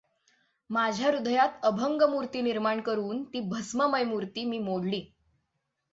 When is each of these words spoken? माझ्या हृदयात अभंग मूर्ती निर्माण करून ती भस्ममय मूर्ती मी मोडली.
माझ्या 0.69 1.07
हृदयात 1.07 1.59
अभंग 1.63 2.01
मूर्ती 2.09 2.41
निर्माण 2.41 2.81
करून 2.81 3.23
ती 3.23 3.39
भस्ममय 3.49 4.03
मूर्ती 4.03 4.45
मी 4.45 4.59
मोडली. 4.59 5.01